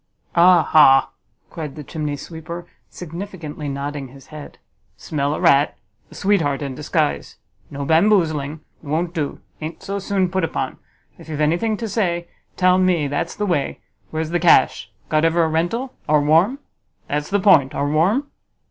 "Ah 0.33 0.63
ha!" 0.63 1.11
cried 1.51 1.75
the 1.75 1.83
chimney 1.83 2.15
sweeper, 2.15 2.65
significantly 2.89 3.69
nodding 3.69 4.07
his 4.07 4.25
head, 4.33 4.57
"smell 4.97 5.35
a 5.35 5.39
rat! 5.39 5.77
a 6.09 6.15
sweetheart 6.15 6.63
in 6.63 6.73
disguise. 6.73 7.35
No 7.69 7.85
bamboozling! 7.85 8.61
it 8.81 8.87
won't 8.87 9.13
do; 9.13 9.41
a'n't 9.61 9.83
so 9.83 9.99
soon 9.99 10.29
put 10.31 10.43
upon. 10.43 10.79
If 11.19 11.29
you've 11.29 11.37
got 11.37 11.43
any 11.43 11.57
thing 11.59 11.77
to 11.77 11.87
say, 11.87 12.27
tell 12.57 12.79
me, 12.79 13.07
that's 13.07 13.35
the 13.35 13.45
way. 13.45 13.79
Where's 14.09 14.31
the 14.31 14.39
cash? 14.39 14.89
Got 15.07 15.23
ever 15.23 15.43
a 15.43 15.47
rental? 15.47 15.93
Are 16.09 16.19
warm? 16.19 16.57
That's 17.07 17.29
the 17.29 17.39
point; 17.39 17.75
are 17.75 17.87
warm?" 17.87 18.31